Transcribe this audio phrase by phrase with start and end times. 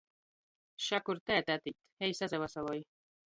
[0.85, 1.77] Šakur tēte atīt,
[2.09, 2.81] ej, sasavasaloj!